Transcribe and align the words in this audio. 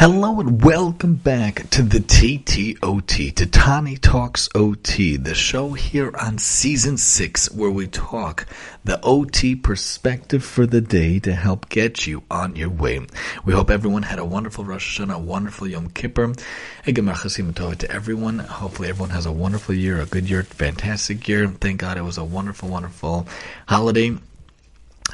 Hello 0.00 0.38
and 0.38 0.62
welcome 0.62 1.16
back 1.16 1.68
to 1.70 1.82
the 1.82 1.98
TTOT, 1.98 3.34
to 3.34 3.96
Talks 4.00 4.48
OT, 4.54 5.16
the 5.16 5.34
show 5.34 5.72
here 5.72 6.14
on 6.16 6.38
season 6.38 6.96
six 6.96 7.50
where 7.50 7.68
we 7.68 7.88
talk 7.88 8.46
the 8.84 9.00
OT 9.02 9.56
perspective 9.56 10.44
for 10.44 10.66
the 10.66 10.80
day 10.80 11.18
to 11.18 11.34
help 11.34 11.68
get 11.68 12.06
you 12.06 12.22
on 12.30 12.54
your 12.54 12.68
way. 12.68 13.04
We 13.44 13.54
hope 13.54 13.70
everyone 13.70 14.04
had 14.04 14.20
a 14.20 14.24
wonderful 14.24 14.64
Rosh 14.64 15.00
Hashanah, 15.00 15.16
a 15.16 15.18
wonderful 15.18 15.66
Yom 15.66 15.90
Kippur, 15.90 16.32
a 16.86 16.92
Gemar 16.92 17.78
to 17.78 17.90
everyone. 17.90 18.38
Hopefully 18.38 18.90
everyone 18.90 19.10
has 19.10 19.26
a 19.26 19.32
wonderful 19.32 19.74
year, 19.74 20.00
a 20.00 20.06
good 20.06 20.30
year, 20.30 20.44
fantastic 20.44 21.26
year. 21.26 21.48
Thank 21.48 21.80
God 21.80 21.98
it 21.98 22.02
was 22.02 22.18
a 22.18 22.24
wonderful, 22.24 22.68
wonderful 22.68 23.26
holiday 23.66 24.16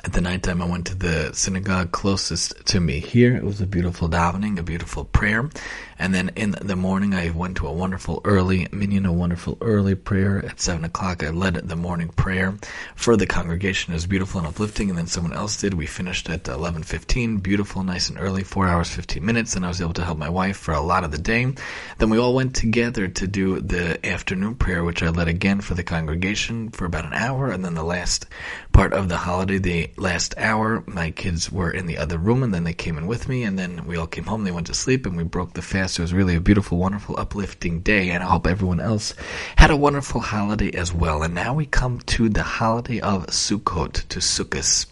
at 0.03 0.13
the 0.13 0.21
nighttime, 0.21 0.61
I 0.61 0.67
went 0.67 0.87
to 0.87 0.95
the 0.95 1.33
synagogue 1.35 1.93
closest 1.93 2.67
to 2.67 2.81
me 2.81 2.99
here. 2.99 3.37
It 3.37 3.45
was 3.45 3.61
a 3.61 3.67
beautiful 3.67 4.09
davening, 4.09 4.59
a 4.59 4.63
beautiful 4.63 5.05
prayer. 5.05 5.49
And 5.97 6.13
then 6.13 6.31
in 6.35 6.57
the 6.61 6.75
morning, 6.75 7.15
I 7.15 7.31
went 7.31 7.59
to 7.59 7.69
a 7.69 7.73
wonderful 7.73 8.21
early 8.25 8.67
minyan, 8.73 9.07
a 9.07 9.13
wonderful 9.13 9.57
early 9.61 9.95
prayer 9.95 10.45
at 10.45 10.61
7 10.61 10.85
o'clock. 10.85 11.23
I 11.23 11.31
led 11.31 11.55
the 11.55 11.77
morning 11.77 12.09
prayer 12.09 12.55
for 12.97 13.17
the 13.17 13.27
congregation. 13.27 13.93
It 13.93 13.97
was 13.97 14.07
beautiful 14.07 14.41
and 14.41 14.49
uplifting. 14.49 14.89
And 14.89 14.99
then 14.99 15.07
someone 15.07 15.33
else 15.33 15.57
did. 15.57 15.75
We 15.75 15.87
finished 15.87 16.29
at 16.29 16.43
11.15, 16.45 17.43
beautiful, 17.43 17.85
nice 17.85 18.09
and 18.09 18.19
early, 18.19 18.43
4 18.43 18.67
hours, 18.67 18.91
15 18.91 19.25
minutes. 19.25 19.55
And 19.55 19.65
I 19.65 19.69
was 19.69 19.81
able 19.81 19.93
to 19.95 20.05
help 20.05 20.19
my 20.19 20.29
wife 20.29 20.57
for 20.57 20.75
a 20.75 20.81
lot 20.81 21.05
of 21.05 21.13
the 21.13 21.19
day. 21.19 21.55
Then 21.99 22.11
we 22.11 22.19
all 22.19 22.35
went 22.35 22.57
together 22.57 23.07
to 23.07 23.27
do 23.29 23.61
the 23.61 24.05
afternoon 24.05 24.57
prayer, 24.57 24.83
which 24.83 25.03
I 25.03 25.11
led 25.11 25.29
again 25.29 25.61
for 25.61 25.75
the 25.75 25.85
congregation 25.85 26.71
for 26.71 26.87
about 26.87 27.07
an 27.07 27.15
hour. 27.15 27.51
And 27.51 27.65
then 27.65 27.75
the 27.75 27.85
last 27.85 28.27
part 28.73 28.93
of 28.93 29.09
the 29.09 29.19
holiday, 29.19 29.59
the 29.59 29.84
last 29.97 30.35
hour, 30.39 30.83
my 30.87 31.11
kids 31.11 31.51
were 31.51 31.71
in 31.71 31.87
the 31.87 31.99
other 31.99 32.19
room, 32.19 32.43
and 32.43 32.53
then 32.53 32.65
they 32.65 32.73
came 32.73 32.99
in 32.99 33.07
with 33.07 33.29
me, 33.29 33.43
and 33.43 33.59
then 33.59 33.87
we 33.87 33.97
all 33.97 34.07
came 34.07 34.25
home. 34.25 34.45
They 34.45 34.51
went 34.51 34.67
to 34.69 34.75
sleep, 34.75 35.07
and 35.07 35.17
we 35.17 35.25
broke 35.25 35.55
the 35.55 35.63
fast. 35.63 35.99
It 35.99 36.03
was 36.03 36.13
really 36.13 36.35
a 36.35 36.41
beautiful, 36.41 36.79
wonderful, 36.79 37.19
uplifting 37.19 37.81
day, 37.81 38.11
and 38.11 38.23
I 38.23 38.27
hope 38.27 38.47
everyone 38.47 38.81
else 38.81 39.15
had 39.57 39.71
a 39.71 39.77
wonderful 39.77 40.21
holiday 40.21 40.71
as 40.73 40.93
well. 40.93 41.23
And 41.23 41.35
now 41.35 41.55
we 41.55 41.67
come 41.67 42.01
to 42.01 42.29
the 42.29 42.43
holiday 42.43 43.01
of 43.01 43.27
Sukkot, 43.27 44.09
to 44.09 44.19
Sukkot 44.19 44.87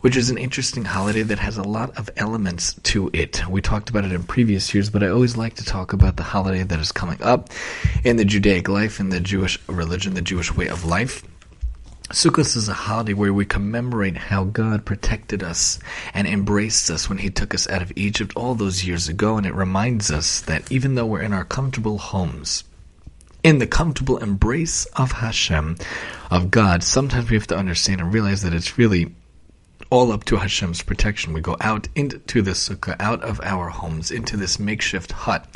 which 0.00 0.16
is 0.16 0.30
an 0.30 0.38
interesting 0.38 0.84
holiday 0.84 1.22
that 1.22 1.38
has 1.38 1.56
a 1.56 1.62
lot 1.62 1.96
of 1.98 2.08
elements 2.16 2.74
to 2.84 3.10
it. 3.12 3.46
We 3.48 3.60
talked 3.60 3.90
about 3.90 4.04
it 4.04 4.12
in 4.12 4.22
previous 4.22 4.72
years, 4.72 4.90
but 4.90 5.02
I 5.02 5.08
always 5.08 5.36
like 5.36 5.54
to 5.54 5.64
talk 5.64 5.92
about 5.92 6.16
the 6.16 6.22
holiday 6.22 6.62
that 6.62 6.78
is 6.78 6.92
coming 6.92 7.20
up 7.22 7.50
in 8.04 8.16
the 8.16 8.24
Judaic 8.24 8.68
life, 8.68 9.00
in 9.00 9.08
the 9.08 9.20
Jewish 9.20 9.58
religion, 9.68 10.14
the 10.14 10.22
Jewish 10.22 10.54
way 10.54 10.68
of 10.68 10.84
life. 10.84 11.24
Sukkot 12.10 12.56
is 12.56 12.70
a 12.70 12.72
holiday 12.72 13.12
where 13.12 13.34
we 13.34 13.44
commemorate 13.44 14.16
how 14.16 14.44
God 14.44 14.86
protected 14.86 15.42
us 15.42 15.78
and 16.14 16.26
embraced 16.26 16.90
us 16.90 17.06
when 17.06 17.18
He 17.18 17.28
took 17.28 17.52
us 17.52 17.68
out 17.68 17.82
of 17.82 17.92
Egypt 17.96 18.32
all 18.34 18.54
those 18.54 18.82
years 18.82 19.10
ago, 19.10 19.36
and 19.36 19.44
it 19.44 19.54
reminds 19.54 20.10
us 20.10 20.40
that 20.40 20.72
even 20.72 20.94
though 20.94 21.04
we're 21.04 21.20
in 21.20 21.34
our 21.34 21.44
comfortable 21.44 21.98
homes, 21.98 22.64
in 23.44 23.58
the 23.58 23.66
comfortable 23.66 24.16
embrace 24.16 24.86
of 24.96 25.12
Hashem, 25.12 25.76
of 26.30 26.50
God, 26.50 26.82
sometimes 26.82 27.28
we 27.28 27.36
have 27.36 27.46
to 27.48 27.58
understand 27.58 28.00
and 28.00 28.12
realize 28.12 28.40
that 28.40 28.54
it's 28.54 28.78
really 28.78 29.14
all 29.90 30.10
up 30.10 30.24
to 30.24 30.36
Hashem's 30.36 30.80
protection. 30.80 31.34
We 31.34 31.42
go 31.42 31.58
out 31.60 31.88
into 31.94 32.40
the 32.40 32.52
sukkah, 32.52 32.96
out 32.98 33.22
of 33.22 33.38
our 33.42 33.68
homes, 33.68 34.10
into 34.10 34.38
this 34.38 34.58
makeshift 34.58 35.12
hut 35.12 35.46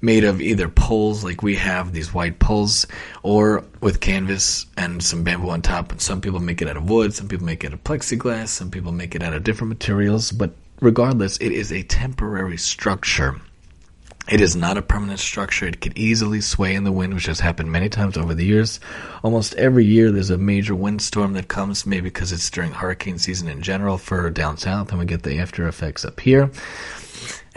made 0.00 0.24
of 0.24 0.40
either 0.40 0.68
poles 0.68 1.24
like 1.24 1.42
we 1.42 1.56
have 1.56 1.92
these 1.92 2.14
white 2.14 2.38
poles 2.38 2.86
or 3.22 3.64
with 3.80 4.00
canvas 4.00 4.66
and 4.76 5.02
some 5.02 5.24
bamboo 5.24 5.50
on 5.50 5.60
top 5.62 5.90
and 5.90 6.00
some 6.00 6.20
people 6.20 6.40
make 6.40 6.62
it 6.62 6.68
out 6.68 6.76
of 6.76 6.88
wood 6.88 7.12
some 7.12 7.28
people 7.28 7.46
make 7.46 7.64
it 7.64 7.68
out 7.68 7.72
of 7.72 7.84
plexiglass 7.84 8.48
some 8.48 8.70
people 8.70 8.92
make 8.92 9.14
it 9.14 9.22
out 9.22 9.34
of 9.34 9.42
different 9.42 9.68
materials 9.68 10.30
but 10.30 10.52
regardless 10.80 11.36
it 11.38 11.50
is 11.50 11.72
a 11.72 11.82
temporary 11.82 12.56
structure 12.56 13.40
it 14.30 14.42
is 14.42 14.54
not 14.54 14.76
a 14.76 14.82
permanent 14.82 15.20
structure. 15.20 15.66
It 15.66 15.80
could 15.80 15.96
easily 15.96 16.42
sway 16.42 16.74
in 16.74 16.84
the 16.84 16.92
wind, 16.92 17.14
which 17.14 17.24
has 17.24 17.40
happened 17.40 17.72
many 17.72 17.88
times 17.88 18.18
over 18.18 18.34
the 18.34 18.44
years. 18.44 18.78
Almost 19.22 19.54
every 19.54 19.86
year 19.86 20.10
there's 20.10 20.28
a 20.28 20.36
major 20.36 20.74
windstorm 20.74 21.32
that 21.32 21.48
comes, 21.48 21.86
maybe 21.86 22.10
because 22.10 22.30
it's 22.30 22.50
during 22.50 22.72
hurricane 22.72 23.18
season 23.18 23.48
in 23.48 23.62
general 23.62 23.96
for 23.96 24.28
down 24.28 24.58
south, 24.58 24.90
and 24.90 24.98
we 24.98 25.06
get 25.06 25.22
the 25.22 25.38
after 25.38 25.66
effects 25.66 26.04
up 26.04 26.20
here 26.20 26.50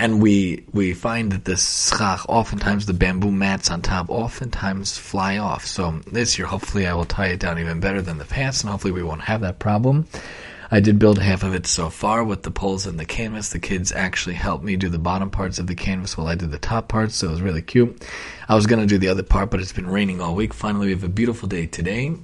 and 0.01 0.19
we 0.19 0.66
we 0.73 0.95
find 0.95 1.31
that 1.31 1.45
the 1.45 1.56
schach, 1.56 2.25
oftentimes 2.28 2.88
the 2.88 2.94
bamboo 2.94 3.31
mats 3.31 3.69
on 3.69 3.84
top, 3.84 4.09
oftentimes 4.09 4.97
fly 4.97 5.38
off. 5.38 5.67
So 5.67 6.01
this 6.12 6.39
year, 6.39 6.47
hopefully, 6.47 6.88
I 6.88 6.95
will 6.95 7.06
tie 7.06 7.28
it 7.28 7.39
down 7.39 7.59
even 7.59 7.79
better 7.79 8.01
than 8.01 8.17
the 8.17 8.25
past, 8.25 8.63
and 8.63 8.72
hopefully, 8.72 8.94
we 8.94 9.03
won't 9.03 9.22
have 9.22 9.41
that 9.41 9.59
problem. 9.59 10.07
I 10.72 10.79
did 10.79 10.97
build 10.97 11.19
half 11.19 11.44
of 11.44 11.53
it 11.53 11.67
so 11.67 11.91
far 11.91 12.23
with 12.23 12.41
the 12.41 12.50
poles 12.50 12.88
and 12.88 13.00
the 13.00 13.06
canvas. 13.06 13.50
The 13.50 13.59
kids 13.59 13.91
actually 13.91 14.35
helped 14.35 14.63
me 14.63 14.75
do 14.75 14.90
the 14.90 14.97
bottom 14.97 15.29
parts 15.29 15.59
of 15.59 15.67
the 15.67 15.75
canvas 15.75 16.17
while 16.17 16.28
I 16.28 16.34
did 16.34 16.50
the 16.50 16.57
top 16.57 16.88
parts, 16.88 17.17
so 17.17 17.28
it 17.28 17.31
was 17.31 17.41
really 17.44 17.61
cute. 17.61 18.03
I 18.50 18.56
was 18.56 18.66
gonna 18.66 18.88
do 18.88 18.97
the 18.97 19.09
other 19.09 19.22
part, 19.22 19.51
but 19.51 19.59
it's 19.59 19.72
been 19.72 19.88
raining 19.88 20.19
all 20.19 20.34
week. 20.34 20.56
Finally, 20.56 20.88
we 20.88 20.94
have 20.94 21.03
a 21.03 21.09
beautiful 21.09 21.47
day 21.47 21.67
today. 21.67 22.16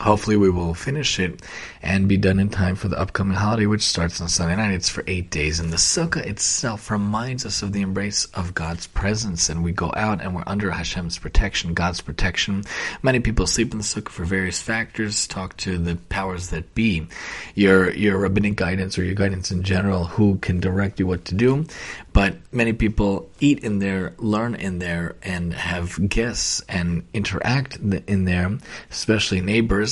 Hopefully, 0.00 0.36
we 0.36 0.50
will 0.50 0.74
finish 0.74 1.20
it 1.20 1.40
and 1.80 2.08
be 2.08 2.16
done 2.16 2.40
in 2.40 2.48
time 2.48 2.74
for 2.74 2.88
the 2.88 2.98
upcoming 2.98 3.36
holiday, 3.36 3.66
which 3.66 3.82
starts 3.82 4.20
on 4.20 4.28
Sunday 4.28 4.56
night. 4.56 4.74
It's 4.74 4.88
for 4.88 5.04
eight 5.06 5.30
days, 5.30 5.60
and 5.60 5.72
the 5.72 5.76
sukkah 5.76 6.26
itself 6.26 6.90
reminds 6.90 7.46
us 7.46 7.62
of 7.62 7.72
the 7.72 7.82
embrace 7.82 8.24
of 8.34 8.54
God's 8.54 8.88
presence. 8.88 9.48
And 9.48 9.62
we 9.62 9.70
go 9.70 9.92
out 9.94 10.20
and 10.20 10.34
we're 10.34 10.42
under 10.48 10.72
Hashem's 10.72 11.18
protection, 11.18 11.74
God's 11.74 12.00
protection. 12.00 12.64
Many 13.02 13.20
people 13.20 13.46
sleep 13.46 13.70
in 13.70 13.78
the 13.78 13.84
sukkah 13.84 14.08
for 14.08 14.24
various 14.24 14.60
factors. 14.60 15.28
Talk 15.28 15.56
to 15.58 15.78
the 15.78 15.96
powers 16.08 16.48
that 16.50 16.74
be, 16.74 17.06
your 17.54 17.92
your 17.92 18.18
rabbinic 18.18 18.56
guidance 18.56 18.98
or 18.98 19.04
your 19.04 19.14
guidance 19.14 19.52
in 19.52 19.62
general, 19.62 20.04
who 20.04 20.38
can 20.38 20.58
direct 20.58 20.98
you 20.98 21.06
what 21.06 21.24
to 21.26 21.34
do. 21.36 21.66
But 22.12 22.36
many 22.52 22.72
people 22.72 23.28
eat 23.40 23.64
in 23.64 23.80
there, 23.80 24.14
learn 24.18 24.54
in 24.54 24.78
there, 24.78 25.16
and 25.22 25.52
have 25.52 26.08
guests 26.08 26.62
and 26.68 27.04
interact 27.12 27.76
in 27.76 28.24
there, 28.24 28.58
especially 28.90 29.40
neighbors. 29.40 29.83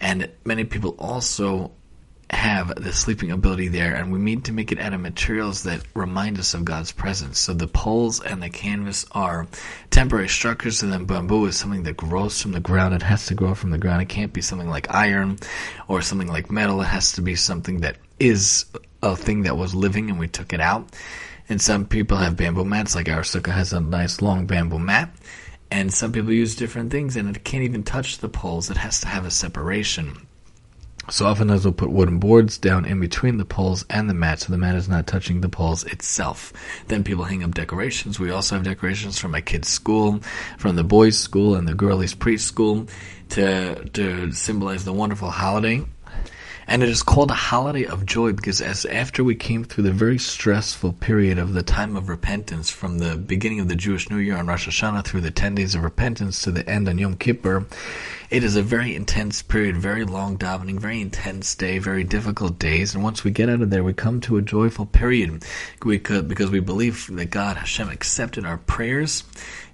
And 0.00 0.30
many 0.44 0.64
people 0.64 0.94
also 0.98 1.72
have 2.30 2.74
the 2.82 2.92
sleeping 2.92 3.30
ability 3.30 3.68
there, 3.68 3.94
and 3.94 4.10
we 4.10 4.18
need 4.18 4.44
to 4.44 4.52
make 4.52 4.72
it 4.72 4.78
out 4.78 4.94
of 4.94 5.00
materials 5.00 5.64
that 5.64 5.82
remind 5.94 6.38
us 6.38 6.54
of 6.54 6.64
God's 6.64 6.90
presence. 6.90 7.38
So 7.38 7.52
the 7.52 7.68
poles 7.68 8.20
and 8.22 8.42
the 8.42 8.48
canvas 8.48 9.04
are 9.12 9.46
temporary 9.90 10.28
structures, 10.28 10.82
and 10.82 10.92
then 10.92 11.04
bamboo 11.04 11.46
is 11.46 11.56
something 11.56 11.82
that 11.82 11.96
grows 11.96 12.40
from 12.40 12.52
the 12.52 12.60
ground. 12.60 12.94
It 12.94 13.02
has 13.02 13.26
to 13.26 13.34
grow 13.34 13.54
from 13.54 13.70
the 13.70 13.78
ground. 13.78 14.02
It 14.02 14.08
can't 14.08 14.32
be 14.32 14.40
something 14.40 14.68
like 14.68 14.92
iron 14.92 15.38
or 15.88 16.00
something 16.00 16.28
like 16.28 16.50
metal. 16.50 16.80
It 16.80 16.86
has 16.86 17.12
to 17.12 17.22
be 17.22 17.36
something 17.36 17.80
that 17.80 17.96
is 18.18 18.64
a 19.02 19.14
thing 19.14 19.42
that 19.42 19.56
was 19.56 19.74
living 19.74 20.08
and 20.08 20.18
we 20.18 20.28
took 20.28 20.52
it 20.52 20.60
out. 20.60 20.88
And 21.48 21.60
some 21.60 21.84
people 21.84 22.16
have 22.16 22.36
bamboo 22.36 22.64
mats, 22.64 22.94
like 22.94 23.10
our 23.10 23.22
sukkah 23.22 23.52
has 23.52 23.72
a 23.72 23.80
nice 23.80 24.22
long 24.22 24.46
bamboo 24.46 24.78
mat. 24.78 25.14
And 25.72 25.90
some 25.90 26.12
people 26.12 26.34
use 26.34 26.54
different 26.54 26.90
things, 26.90 27.16
and 27.16 27.34
it 27.34 27.44
can't 27.44 27.64
even 27.64 27.82
touch 27.82 28.18
the 28.18 28.28
poles. 28.28 28.68
It 28.68 28.76
has 28.76 29.00
to 29.00 29.08
have 29.08 29.24
a 29.24 29.30
separation. 29.30 30.26
So 31.08 31.26
oftentimes 31.26 31.64
we'll 31.64 31.72
put 31.72 31.90
wooden 31.90 32.18
boards 32.18 32.58
down 32.58 32.84
in 32.84 33.00
between 33.00 33.38
the 33.38 33.46
poles 33.46 33.86
and 33.88 34.08
the 34.08 34.12
mat, 34.12 34.40
so 34.40 34.52
the 34.52 34.58
mat 34.58 34.76
is 34.76 34.86
not 34.86 35.06
touching 35.06 35.40
the 35.40 35.48
poles 35.48 35.82
itself. 35.84 36.52
Then 36.88 37.02
people 37.02 37.24
hang 37.24 37.42
up 37.42 37.54
decorations. 37.54 38.20
We 38.20 38.30
also 38.30 38.56
have 38.56 38.64
decorations 38.64 39.18
from 39.18 39.30
my 39.30 39.40
kids' 39.40 39.68
school, 39.68 40.20
from 40.58 40.76
the 40.76 40.84
boys' 40.84 41.18
school 41.18 41.54
and 41.54 41.66
the 41.66 41.74
girlies' 41.74 42.14
preschool 42.14 42.90
to 43.30 43.82
to 43.94 44.30
symbolize 44.30 44.84
the 44.84 44.92
wonderful 44.92 45.30
holiday 45.30 45.82
and 46.66 46.82
it 46.82 46.88
is 46.88 47.02
called 47.02 47.30
a 47.30 47.34
holiday 47.34 47.84
of 47.84 48.06
joy 48.06 48.32
because 48.32 48.60
as 48.60 48.84
after 48.86 49.24
we 49.24 49.34
came 49.34 49.64
through 49.64 49.84
the 49.84 49.92
very 49.92 50.18
stressful 50.18 50.92
period 50.94 51.38
of 51.38 51.54
the 51.54 51.62
time 51.62 51.96
of 51.96 52.08
repentance 52.08 52.70
from 52.70 52.98
the 52.98 53.16
beginning 53.16 53.60
of 53.60 53.68
the 53.68 53.76
Jewish 53.76 54.10
New 54.10 54.18
Year 54.18 54.36
on 54.36 54.46
Rosh 54.46 54.68
Hashanah 54.68 55.04
through 55.04 55.22
the 55.22 55.30
10 55.30 55.54
days 55.54 55.74
of 55.74 55.82
repentance 55.82 56.42
to 56.42 56.50
the 56.50 56.68
end 56.68 56.88
on 56.88 56.98
Yom 56.98 57.16
Kippur, 57.16 57.66
it 58.30 58.44
is 58.44 58.56
a 58.56 58.62
very 58.62 58.96
intense 58.96 59.42
period, 59.42 59.76
very 59.76 60.04
long 60.04 60.38
davening, 60.38 60.80
very 60.80 61.02
intense 61.02 61.54
day, 61.54 61.78
very 61.78 62.02
difficult 62.02 62.58
days. 62.58 62.94
And 62.94 63.04
once 63.04 63.24
we 63.24 63.30
get 63.30 63.50
out 63.50 63.60
of 63.60 63.68
there, 63.68 63.84
we 63.84 63.92
come 63.92 64.22
to 64.22 64.38
a 64.38 64.42
joyful 64.42 64.86
period 64.86 65.44
we 65.84 65.98
could, 65.98 66.28
because 66.28 66.50
we 66.50 66.60
believe 66.60 67.08
that 67.12 67.26
God, 67.26 67.58
Hashem, 67.58 67.90
accepted 67.90 68.46
our 68.46 68.56
prayers 68.56 69.24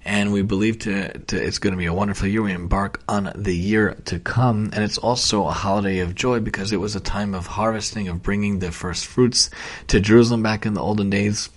and 0.05 0.31
we 0.31 0.41
believe 0.41 0.79
to, 0.79 1.17
to, 1.17 1.41
it's 1.41 1.59
going 1.59 1.73
to 1.73 1.77
be 1.77 1.85
a 1.85 1.93
wonderful 1.93 2.27
year. 2.27 2.41
We 2.41 2.53
embark 2.53 3.01
on 3.07 3.31
the 3.35 3.55
year 3.55 3.95
to 4.05 4.19
come, 4.19 4.69
and 4.73 4.83
it's 4.83 4.97
also 4.97 5.45
a 5.47 5.51
holiday 5.51 5.99
of 5.99 6.15
joy 6.15 6.39
because 6.39 6.71
it 6.71 6.77
was 6.77 6.95
a 6.95 6.99
time 6.99 7.33
of 7.35 7.47
harvesting, 7.47 8.07
of 8.07 8.23
bringing 8.23 8.59
the 8.59 8.71
first 8.71 9.05
fruits 9.05 9.49
to 9.87 9.99
Jerusalem 9.99 10.43
back 10.43 10.65
in 10.65 10.73
the 10.73 10.81
olden 10.81 11.09
days. 11.09 11.49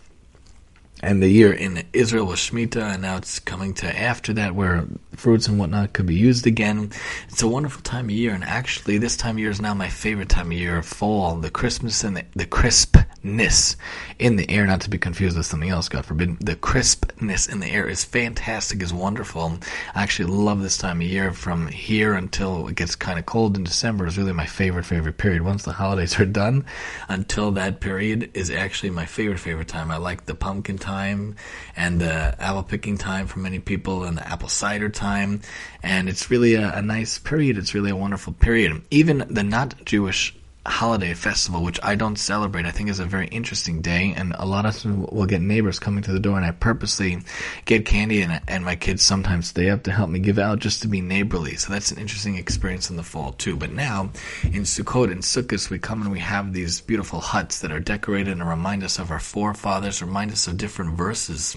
And 1.05 1.21
the 1.21 1.29
year 1.29 1.53
in 1.53 1.83
Israel 1.93 2.27
was 2.27 2.39
Shemitah, 2.39 2.95
and 2.95 3.03
now 3.03 3.17
it's 3.17 3.41
coming 3.41 3.75
to 3.75 3.99
after 3.99 4.33
that 4.35 4.55
where 4.55 4.87
fruits 5.17 5.49
and 5.49 5.59
whatnot 5.59 5.93
could 5.95 6.07
be 6.07 6.15
used 6.15 6.47
again. 6.47 6.93
It's 7.29 7.43
a 7.43 7.49
wonderful 7.49 7.83
time 7.83 8.05
of 8.05 8.13
year, 8.13 8.33
and 8.33 8.45
actually, 8.45 8.99
this 8.99 9.17
time 9.17 9.35
of 9.35 9.41
year 9.41 9.51
is 9.51 9.61
now 9.61 9.75
my 9.75 9.89
favorite 9.89 10.29
time 10.29 10.53
of 10.53 10.59
year 10.59 10.81
fall, 10.83 11.37
the 11.37 11.51
Christmas 11.51 12.05
and 12.05 12.17
the, 12.17 12.25
the 12.37 12.47
crisp 12.47 12.97
crispness 13.23 13.77
in 14.19 14.37
the 14.37 14.51
air, 14.51 14.67
not 14.67 14.81
to 14.81 14.91
be 14.91 14.99
confused 14.99 15.37
with 15.37 15.47
something 15.47 15.71
else, 15.71 15.89
God 15.89 16.05
forbid. 16.05 16.39
The 16.41 16.57
crispness 16.57 17.49
in 17.49 17.61
the 17.61 17.69
air 17.69 17.89
is 17.89 18.05
fantastic, 18.05 18.83
is 18.83 18.93
wonderful. 18.93 19.59
I 19.95 20.03
actually 20.03 20.33
love 20.33 20.63
this 20.63 20.77
time 20.77 21.01
of 21.01 21.07
year 21.07 21.33
from 21.33 21.69
here 21.69 22.15
until 22.15 22.67
it 22.69 22.75
gets 22.75 22.97
kind 22.97 23.19
of 23.19 23.27
cold 23.27 23.57
in 23.57 23.65
December 23.65 24.07
is 24.07 24.19
really 24.19 24.33
my 24.33 24.47
favorite, 24.47 24.85
favorite 24.85 25.19
period. 25.19 25.43
Once 25.43 25.63
the 25.63 25.73
holidays 25.73 26.19
are 26.19 26.27
done, 26.27 26.65
until 27.09 27.53
that 27.53 27.81
period 27.81 28.31
is 28.35 28.51
actually 28.51 28.91
my 28.91 29.07
favorite, 29.07 29.39
favorite 29.39 29.69
time. 29.69 29.91
I 29.91 29.99
like 29.99 30.27
the 30.27 30.35
pumpkin 30.35 30.79
time 30.79 31.37
and 31.77 32.01
the 32.01 32.35
apple 32.41 32.65
picking 32.65 32.99
time 32.99 33.27
for 33.27 33.39
many 33.39 33.61
people 33.61 34.05
and 34.05 34.19
the 34.19 34.27
apple 34.29 34.49
cider 34.49 34.89
time. 34.89 35.43
And 35.83 36.09
it's 36.09 36.31
really 36.31 36.55
a, 36.55 36.75
a 36.75 36.83
nice 36.83 37.19
period. 37.19 37.57
It's 37.57 37.75
really 37.75 37.91
a 37.91 37.97
wonderful 37.97 38.33
period. 38.33 38.83
Even 38.91 39.25
the 39.31 39.43
not 39.43 39.85
Jewish 39.85 40.35
holiday 40.65 41.13
festival, 41.15 41.63
which 41.63 41.81
I 41.83 41.95
don't 41.95 42.17
celebrate, 42.17 42.67
I 42.67 42.71
think 42.71 42.89
is 42.89 43.01
a 43.01 43.05
very 43.05 43.27
interesting 43.29 43.81
day. 43.81 44.15
And 44.17 44.35
a 44.39 44.47
lot 44.47 44.65
of 44.65 44.71
us 44.71 44.85
will 44.85 45.27
get 45.27 45.41
neighbors 45.41 45.79
coming 45.79 46.03
to 46.05 46.13
the 46.13 46.21
door, 46.21 46.37
and 46.37 46.47
I 46.47 46.53
purposely 46.53 47.19
get 47.65 47.85
candy, 47.85 48.23
and, 48.23 48.41
and 48.47 48.65
my 48.65 48.77
kids 48.77 49.03
sometimes 49.03 49.49
stay 49.49 49.71
up 49.71 49.83
to 49.85 49.93
help 49.93 50.11
me 50.11 50.19
give 50.21 50.39
out 50.39 50.61
just 50.61 50.83
to 50.83 50.89
be 50.89 51.01
neighborly. 51.01 51.57
So 51.57 51.73
that's 51.73 51.91
an 51.91 51.99
interesting 51.99 52.37
experience 52.37 52.91
in 52.91 52.97
the 52.97 53.03
fall 53.03 53.33
too. 53.33 53.57
But 53.57 53.73
now 53.73 54.11
in 54.45 54.63
Sukkot 54.63 55.11
and 55.11 55.23
Sukkot, 55.23 55.71
we 55.71 55.79
come 55.79 56.03
and 56.03 56.13
we 56.13 56.21
have 56.21 56.53
these 56.53 56.81
beautiful 56.81 57.21
huts 57.21 57.61
that 57.61 57.73
are 57.73 57.81
decorated 57.81 58.33
and 58.33 58.49
remind 58.49 58.85
us 58.85 58.99
of 58.99 59.11
our 59.11 59.21
forefathers, 59.21 60.03
remind 60.03 60.31
us 60.31 60.47
of 60.47 60.57
different 60.57 60.97
verses 60.97 61.57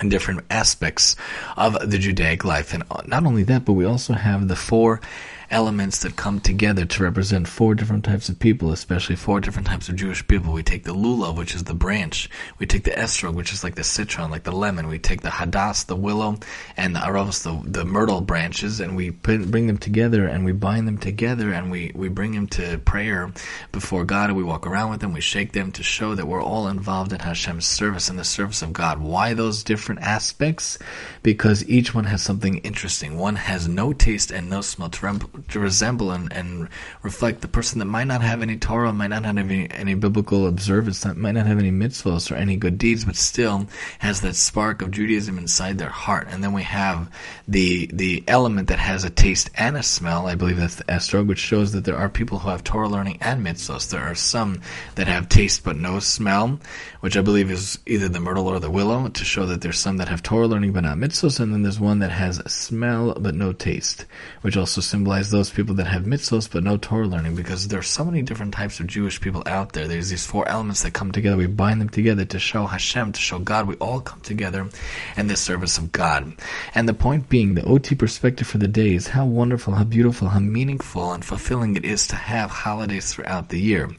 and 0.00 0.10
different 0.10 0.44
aspects 0.50 1.16
of 1.56 1.90
the 1.90 1.98
Judaic 1.98 2.44
life. 2.44 2.72
And 2.72 2.84
not 3.06 3.26
only 3.26 3.42
that, 3.44 3.64
but 3.64 3.74
we 3.74 3.84
also 3.84 4.14
have 4.14 4.48
the 4.48 4.56
four 4.56 5.00
elements 5.50 5.98
that 5.98 6.16
come 6.16 6.40
together 6.40 6.84
to 6.84 7.02
represent 7.02 7.48
four 7.48 7.74
different 7.74 8.04
types 8.04 8.28
of 8.28 8.38
people, 8.38 8.72
especially 8.72 9.16
four 9.16 9.40
different 9.40 9.66
types 9.66 9.88
of 9.88 9.96
Jewish 9.96 10.26
people. 10.26 10.52
We 10.52 10.62
take 10.62 10.84
the 10.84 10.94
lulav, 10.94 11.36
which 11.36 11.54
is 11.54 11.64
the 11.64 11.74
branch. 11.74 12.30
We 12.58 12.66
take 12.66 12.84
the 12.84 12.92
esrog, 12.92 13.34
which 13.34 13.52
is 13.52 13.64
like 13.64 13.74
the 13.74 13.84
citron, 13.84 14.30
like 14.30 14.44
the 14.44 14.52
lemon. 14.52 14.86
We 14.86 14.98
take 14.98 15.22
the 15.22 15.28
hadas, 15.28 15.86
the 15.86 15.96
willow, 15.96 16.38
and 16.76 16.94
the 16.94 17.00
aravos, 17.00 17.42
the, 17.42 17.60
the 17.68 17.84
myrtle 17.84 18.20
branches, 18.20 18.80
and 18.80 18.96
we 18.96 19.10
put, 19.10 19.50
bring 19.50 19.66
them 19.66 19.78
together 19.78 20.26
and 20.26 20.44
we 20.44 20.52
bind 20.52 20.86
them 20.86 20.98
together 20.98 21.52
and 21.52 21.70
we, 21.70 21.92
we 21.94 22.08
bring 22.08 22.32
them 22.32 22.46
to 22.48 22.78
prayer 22.78 23.32
before 23.72 24.04
God 24.04 24.30
and 24.30 24.36
we 24.36 24.44
walk 24.44 24.66
around 24.66 24.90
with 24.90 25.00
them. 25.00 25.12
We 25.12 25.20
shake 25.20 25.52
them 25.52 25.72
to 25.72 25.82
show 25.82 26.14
that 26.14 26.28
we're 26.28 26.42
all 26.42 26.68
involved 26.68 27.12
in 27.12 27.20
Hashem's 27.20 27.66
service 27.66 28.08
and 28.08 28.18
the 28.18 28.24
service 28.24 28.62
of 28.62 28.72
God. 28.72 28.98
Why 29.00 29.34
those 29.34 29.64
different 29.64 30.02
aspects? 30.02 30.78
Because 31.22 31.68
each 31.68 31.94
one 31.94 32.04
has 32.04 32.22
something 32.22 32.58
interesting. 32.58 33.18
One 33.18 33.36
has 33.36 33.66
no 33.66 33.92
taste 33.92 34.30
and 34.30 34.48
no 34.48 34.60
smell 34.60 34.90
to, 34.90 35.06
rem- 35.06 35.39
to 35.48 35.60
resemble 35.60 36.10
and, 36.10 36.32
and 36.32 36.68
reflect 37.02 37.40
the 37.40 37.48
person 37.48 37.78
that 37.78 37.86
might 37.86 38.06
not 38.06 38.22
have 38.22 38.42
any 38.42 38.56
Torah, 38.56 38.92
might 38.92 39.08
not 39.08 39.24
have 39.24 39.36
any, 39.38 39.70
any 39.70 39.94
biblical 39.94 40.46
observance, 40.46 41.00
that 41.00 41.16
might 41.16 41.32
not 41.32 41.46
have 41.46 41.58
any 41.58 41.70
mitzvahs 41.70 42.30
or 42.30 42.34
any 42.34 42.56
good 42.56 42.78
deeds, 42.78 43.04
but 43.04 43.16
still 43.16 43.66
has 43.98 44.20
that 44.20 44.36
spark 44.36 44.82
of 44.82 44.90
Judaism 44.90 45.38
inside 45.38 45.78
their 45.78 45.88
heart. 45.88 46.28
And 46.30 46.42
then 46.42 46.52
we 46.52 46.62
have 46.62 47.10
the 47.48 47.90
the 47.92 48.22
element 48.28 48.68
that 48.68 48.78
has 48.78 49.04
a 49.04 49.10
taste 49.10 49.50
and 49.54 49.76
a 49.76 49.82
smell. 49.82 50.26
I 50.26 50.34
believe 50.34 50.56
that's 50.56 50.76
the 50.76 50.84
esrog, 50.84 51.26
which 51.26 51.38
shows 51.38 51.72
that 51.72 51.84
there 51.84 51.96
are 51.96 52.08
people 52.08 52.38
who 52.38 52.48
have 52.48 52.64
Torah 52.64 52.88
learning 52.88 53.18
and 53.20 53.44
mitzvahs. 53.44 53.90
There 53.90 54.00
are 54.00 54.14
some 54.14 54.60
that 54.94 55.08
have 55.08 55.28
taste 55.28 55.64
but 55.64 55.76
no 55.76 55.98
smell, 56.00 56.60
which 57.00 57.16
I 57.16 57.20
believe 57.20 57.50
is 57.50 57.78
either 57.86 58.08
the 58.08 58.20
myrtle 58.20 58.48
or 58.48 58.60
the 58.60 58.70
willow, 58.70 59.08
to 59.08 59.24
show 59.24 59.46
that 59.46 59.60
there's 59.60 59.78
some 59.78 59.96
that 59.98 60.08
have 60.08 60.22
Torah 60.22 60.46
learning 60.46 60.72
but 60.72 60.82
not 60.82 60.98
mitzvahs, 60.98 61.40
and 61.40 61.52
then 61.52 61.62
there's 61.62 61.80
one 61.80 61.98
that 62.00 62.10
has 62.10 62.38
smell 62.50 63.14
but 63.14 63.34
no 63.34 63.52
taste, 63.52 64.06
which 64.42 64.56
also 64.56 64.80
symbolizes 64.80 65.29
those 65.30 65.50
people 65.50 65.74
that 65.76 65.86
have 65.86 66.04
mitzvahs 66.04 66.50
but 66.50 66.64
no 66.64 66.76
Torah 66.76 67.06
learning, 67.06 67.34
because 67.34 67.68
there's 67.68 67.86
so 67.86 68.04
many 68.04 68.22
different 68.22 68.54
types 68.54 68.80
of 68.80 68.86
Jewish 68.86 69.20
people 69.20 69.42
out 69.46 69.72
there. 69.72 69.88
There's 69.88 70.10
these 70.10 70.26
four 70.26 70.48
elements 70.48 70.82
that 70.82 70.92
come 70.92 71.12
together. 71.12 71.36
We 71.36 71.46
bind 71.46 71.80
them 71.80 71.88
together 71.88 72.24
to 72.24 72.38
show 72.38 72.66
Hashem, 72.66 73.12
to 73.12 73.20
show 73.20 73.38
God. 73.38 73.66
We 73.66 73.76
all 73.76 74.00
come 74.00 74.20
together 74.20 74.68
in 75.16 75.26
the 75.26 75.36
service 75.36 75.78
of 75.78 75.92
God. 75.92 76.34
And 76.74 76.88
the 76.88 76.94
point 76.94 77.28
being, 77.28 77.54
the 77.54 77.64
OT 77.64 77.94
perspective 77.94 78.46
for 78.46 78.58
the 78.58 78.68
day 78.68 78.94
is 78.94 79.08
how 79.08 79.26
wonderful, 79.26 79.74
how 79.74 79.84
beautiful, 79.84 80.28
how 80.28 80.40
meaningful 80.40 81.12
and 81.12 81.24
fulfilling 81.24 81.76
it 81.76 81.84
is 81.84 82.06
to 82.08 82.16
have 82.16 82.50
holidays 82.50 83.12
throughout 83.12 83.48
the 83.48 83.60
year, 83.60 83.90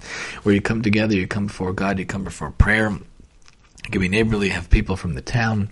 where 0.44 0.56
you 0.56 0.62
come 0.62 0.82
together, 0.82 1.16
you 1.16 1.28
come 1.28 1.48
before 1.48 1.74
God, 1.74 2.00
you 2.00 2.06
come 2.06 2.24
before 2.24 2.52
prayer. 2.52 2.98
You 3.86 3.92
can 3.92 4.02
be 4.02 4.10
neighborly, 4.10 4.50
have 4.50 4.70
people 4.70 4.96
from 4.96 5.16
the 5.16 5.22
town, 5.22 5.70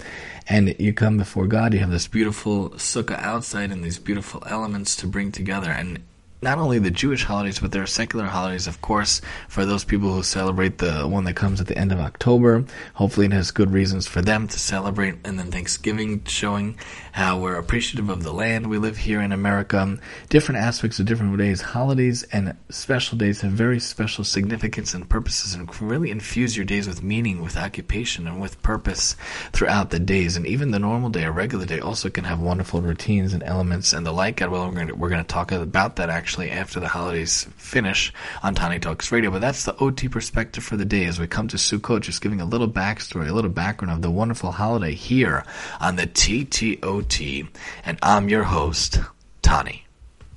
and 0.47 0.75
you 0.79 0.93
come 0.93 1.17
before 1.17 1.45
God, 1.47 1.73
you 1.73 1.79
have 1.79 1.91
this 1.91 2.07
beautiful 2.07 2.71
sukkah 2.71 3.19
outside 3.19 3.71
and 3.71 3.83
these 3.83 3.99
beautiful 3.99 4.43
elements 4.47 4.95
to 4.97 5.07
bring 5.07 5.31
together. 5.31 5.69
And 5.69 6.03
not 6.41 6.57
only 6.57 6.79
the 6.79 6.89
Jewish 6.89 7.25
holidays, 7.25 7.59
but 7.59 7.73
there 7.73 7.83
are 7.83 7.87
secular 7.87 8.25
holidays, 8.25 8.65
of 8.65 8.81
course, 8.81 9.21
for 9.49 9.65
those 9.65 9.83
people 9.83 10.13
who 10.13 10.23
celebrate 10.23 10.77
the 10.77 11.05
one 11.05 11.25
that 11.25 11.35
comes 11.35 11.59
at 11.59 11.67
the 11.67 11.77
end 11.77 11.91
of 11.91 11.99
October. 11.99 12.63
Hopefully, 12.93 13.25
it 13.25 13.33
has 13.33 13.51
good 13.51 13.73
reasons 13.73 14.07
for 14.07 14.21
them 14.21 14.47
to 14.47 14.57
celebrate. 14.57 15.15
And 15.25 15.37
then 15.37 15.51
Thanksgiving, 15.51 16.23
showing 16.23 16.77
how 17.11 17.39
we're 17.39 17.57
appreciative 17.57 18.09
of 18.09 18.23
the 18.23 18.31
land 18.31 18.67
we 18.67 18.77
live 18.77 18.95
here 18.95 19.19
in 19.19 19.33
America. 19.33 19.97
Different 20.29 20.61
aspects 20.61 20.99
of 20.99 21.05
different 21.05 21.37
days, 21.37 21.61
holidays, 21.61 22.23
and 22.31 22.55
special 22.69 23.17
days 23.17 23.41
have 23.41 23.51
very 23.51 23.81
special 23.81 24.23
significance 24.23 24.93
and 24.93 25.09
purposes, 25.09 25.53
and 25.53 25.67
can 25.67 25.89
really 25.89 26.09
infuse 26.09 26.55
your 26.55 26.65
days 26.65 26.87
with 26.87 27.03
meaning, 27.03 27.41
with 27.41 27.57
occupation, 27.57 28.27
and 28.27 28.39
with 28.39 28.61
purpose 28.63 29.17
throughout 29.51 29.89
the 29.89 29.99
days. 29.99 30.37
And 30.37 30.45
even 30.45 30.71
the 30.71 30.79
normal 30.79 31.09
day, 31.09 31.23
a 31.23 31.31
regular 31.31 31.65
day, 31.65 31.81
also 31.81 32.09
can 32.09 32.23
have 32.23 32.39
wonderful 32.39 32.81
routines 32.81 33.33
and 33.33 33.43
elements 33.43 33.91
and 33.91 34.05
the 34.05 34.13
like. 34.13 34.37
God 34.37 34.51
willing, 34.51 34.69
we're 34.69 34.75
going 34.75 34.87
to, 34.87 34.95
we're 34.95 35.09
going 35.09 35.23
to 35.23 35.27
talk 35.27 35.51
about 35.51 35.97
that 35.97 36.09
actually 36.09 36.28
actually 36.29 36.51
after 36.51 36.79
the 36.79 36.87
holidays 36.87 37.47
finish 37.57 38.13
on 38.43 38.53
Tani 38.53 38.77
Talks 38.77 39.11
Radio. 39.11 39.31
But 39.31 39.41
that's 39.41 39.65
the 39.65 39.75
OT 39.77 40.07
perspective 40.07 40.63
for 40.63 40.77
the 40.77 40.85
day 40.85 41.05
as 41.05 41.19
we 41.19 41.25
come 41.25 41.47
to 41.47 41.57
Sukkot, 41.57 42.01
just 42.01 42.21
giving 42.21 42.39
a 42.39 42.45
little 42.45 42.69
backstory, 42.69 43.27
a 43.27 43.33
little 43.33 43.49
background 43.49 43.95
of 43.95 44.03
the 44.03 44.11
wonderful 44.11 44.51
holiday 44.51 44.93
here 44.93 45.43
on 45.81 45.95
the 45.95 46.05
TTOT. 46.05 47.47
And 47.83 47.97
I'm 48.03 48.29
your 48.29 48.43
host, 48.43 48.99
Tani. 49.41 49.88